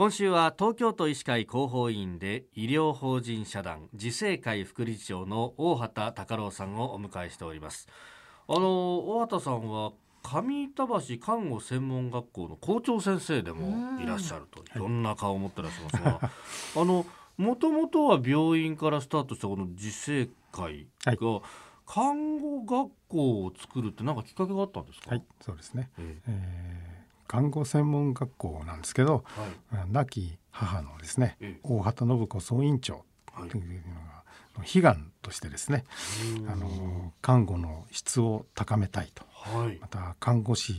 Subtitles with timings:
[0.00, 7.86] 今週は東京都医師会広報委員で医療法人社団自生会副理事長の大畑隆郎さんをお迎えしております。
[8.48, 9.92] あの大畑さんは
[10.22, 14.78] 上板橋看護専門学校の校長先生でもいらっしゃるとい。
[14.78, 17.04] ろんな顔を持ってらっしゃいますが、はい、あの
[17.36, 21.42] もともとは病院からスタートしたこの自生会が、はい。
[21.84, 25.10] 看護学校を作るって何かきっかけがあったんですか？
[25.10, 25.90] はい、そうですね。
[25.98, 26.89] えー、えー、
[27.30, 29.22] 看護専門学校なんですけど、
[29.70, 33.04] はい、亡き母のですね、えー、大畑信子総院長
[33.48, 33.60] とい。
[33.60, 35.84] うのが、悲願としてですね、
[36.48, 40.74] あの看護の質を高めたいと、はい、また看護師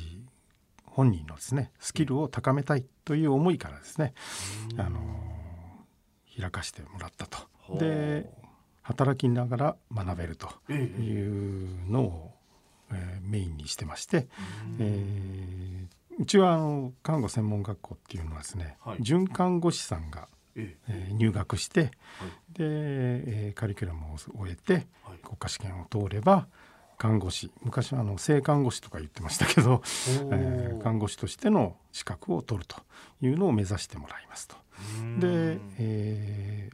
[0.84, 4.14] 本人のですねスキルを高めたいという思いからですね、
[4.76, 5.00] あの
[6.38, 7.78] 開かしてもらったと。
[7.78, 8.30] で
[8.82, 12.32] 働きながら学べるというのを、
[12.92, 14.28] えー、メインにしてまして、
[14.80, 15.61] えー、
[16.22, 21.94] うちはあの看護専門学校っていうのはですね、はい、准看護師さんが、えー、入学して、はい、で、
[22.60, 24.84] えー、カリキュラムを終えて、はい、
[25.24, 26.48] 国家試験を通れば
[27.00, 29.82] 看護師昔はあの性看護師とか言ってましたけど、
[30.32, 32.78] えー、看護師としての資格を取ると
[33.20, 34.56] いうのを目指してもらいますと。
[35.20, 36.70] で、え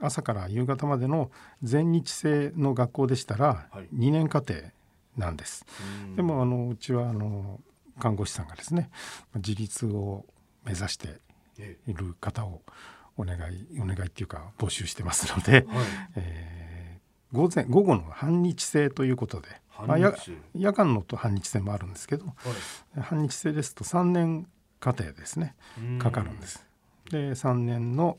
[0.00, 1.32] ー、朝から夕方までの
[1.64, 4.54] 全日制の学校でしたら2年課程
[5.16, 5.66] なんです。
[6.06, 7.58] はい、でもあのうちはあの
[7.98, 8.90] 看護師さんがですね
[9.36, 10.24] 自立を
[10.64, 11.20] 目指して
[11.86, 12.62] いる方を
[13.16, 15.64] お願いお願いっていうか募集してますので、はい、
[16.16, 19.48] えー、午前午後の半日制ということで、
[19.86, 22.32] まあ、夜間のと半日制もあるんですけど、は
[22.96, 24.46] い、半日制ですと3年
[24.80, 25.54] 課程ですね
[25.98, 26.66] かかるんです。
[27.10, 28.16] で3年の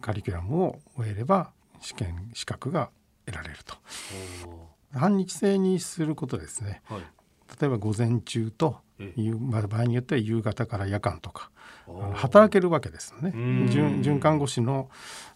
[0.00, 1.50] カリキュラムを終えれば
[1.80, 2.90] 試験資格が
[3.26, 3.74] 得られると。
[4.92, 7.00] 半日制にすることですね、はい、
[7.60, 8.80] 例えば午前中と
[9.16, 11.50] いう、まあ、場合によっては夕方から夜間とか
[12.14, 13.32] 働けるわけですよね
[13.70, 14.88] 准准看護師の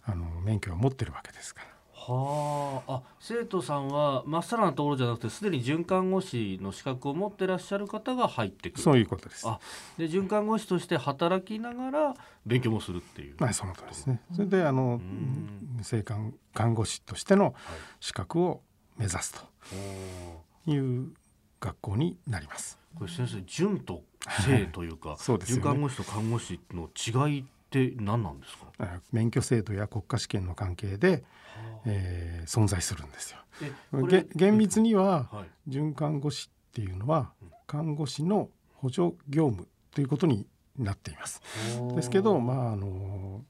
[0.04, 1.68] あの免許を持ってるわけですから。
[2.14, 8.82] はあ、あ生徒さんはまっさらなところじゃなくてすでに准看護師の資格を持ってらっしゃる方が入ってくる。
[8.82, 9.46] そういうことです。
[9.46, 9.60] あ
[9.98, 12.14] で准看護師として働きながら
[12.46, 13.34] 勉強もするっていう。
[13.38, 14.22] まあその通りですね。
[14.32, 15.02] それであの
[15.82, 17.54] 生看看護師としての
[18.00, 18.62] 資格を
[18.96, 19.34] 目指す
[20.66, 21.12] という
[21.60, 22.78] 学校になります。
[22.96, 24.02] これ先生準と
[24.44, 29.00] 正というか、そうです看護師と看護師の違いって何なんですか？
[29.12, 31.24] 免許制度や国家試験の関係で、
[31.84, 33.38] えー、存在するんですよ。
[34.34, 37.32] 厳密には、はい、准看護師っていうのは
[37.66, 41.42] 看護師の補助業務ということになっています。
[41.96, 43.42] ですけど、まあ、あの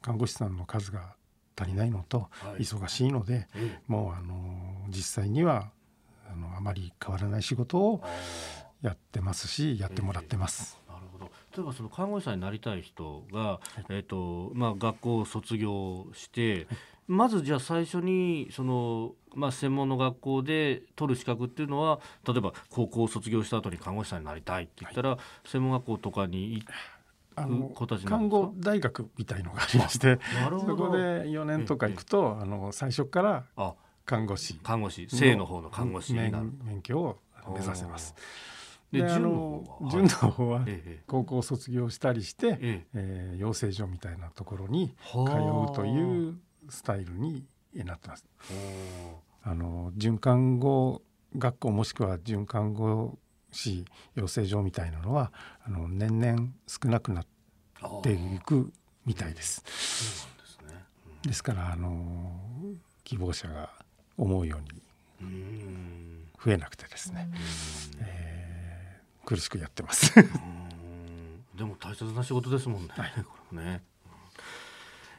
[0.00, 1.16] 看護師さんの数が
[1.58, 2.28] 足りないのと、
[2.58, 3.48] 忙しいので、
[3.88, 5.72] もうあの実際には
[6.66, 8.02] まり変わらない仕事を
[8.82, 10.78] やってますしやってもらってます。
[10.88, 11.30] なるほど。
[11.56, 16.66] 例えばその看護師さんになりたい人が、えーとまあ、学校を卒業して、
[17.08, 25.18] まずじゃあ最初にその、まあ、専門の学校で取る資格っていうのは例えば高校を卒業した後に看護師さんになりたいって言ったら、はい、
[25.48, 26.64] 専門学校とかに行
[27.38, 27.70] あの
[28.06, 30.18] 看護大学みたいのがありまして
[30.58, 33.44] そこで4年とか行くとあの最初から
[34.06, 34.54] 看護師。
[34.62, 35.08] 看護師。
[35.10, 36.32] 正の方の看護師免
[36.64, 37.18] 免許を
[37.48, 38.14] 目指せます。
[38.92, 40.64] であの純の方は。
[41.08, 42.86] 高校卒業したりして、ええ。
[42.94, 47.44] えー、養成所みたいなところに通うというスタイルに
[47.74, 48.24] なってます。
[49.42, 51.02] あの循環後
[51.36, 53.18] 学校もしくは循環後
[53.50, 53.84] 師
[54.14, 55.32] 養成所みたいなのは
[55.64, 57.26] あの年々少なくなっ
[58.02, 58.72] ていく
[59.04, 59.62] みたいです。
[59.62, 60.26] です
[60.68, 60.84] ね。
[61.24, 62.40] うん、ですからあの
[63.02, 63.85] 希望者が
[64.16, 64.82] 思うように
[66.44, 67.28] 増えなくてですね、
[68.00, 70.14] えー、苦しくやってます。
[71.56, 72.88] でも大切な仕事ですもんね。
[72.90, 73.82] はい、これね。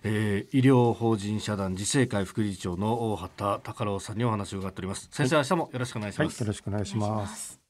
[0.04, 5.10] えー、医療法人社団自生会副理事長の大畑隆郎さんにお話を伺っております。
[5.12, 7.67] 先生、はい、明日もよろしくお願いします、はい、よろしくお願いします